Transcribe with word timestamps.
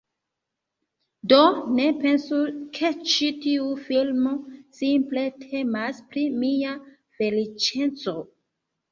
Do, 1.31 1.37
ne 1.79 1.83
pensu 2.03 2.37
ke 2.77 2.89
ĉi 3.11 3.27
tiu 3.43 3.67
filmo 3.89 4.31
simple 4.77 5.25
temas 5.43 5.99
pri 6.15 6.23
mia 6.45 6.73
feliĉeco 7.19 8.15